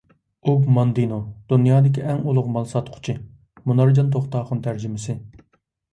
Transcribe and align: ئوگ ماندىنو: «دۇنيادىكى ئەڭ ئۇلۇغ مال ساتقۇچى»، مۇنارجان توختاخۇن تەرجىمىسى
ئوگ 0.51 0.63
ماندىنو: 0.77 1.17
«دۇنيادىكى 1.51 2.05
ئەڭ 2.13 2.25
ئۇلۇغ 2.31 2.49
مال 2.55 2.67
ساتقۇچى»، 2.73 3.15
مۇنارجان 3.71 4.11
توختاخۇن 4.17 4.65
تەرجىمىسى 4.69 5.21